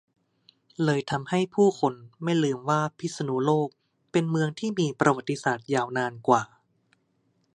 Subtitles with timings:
[0.83, 1.93] เลยทำให้ผู้คน
[2.23, 3.69] ไม่ลืมว่าพิษณุโลก
[4.11, 6.43] เป็นเมืองที่มีประวัติศาสตร์ยาวนานกว่า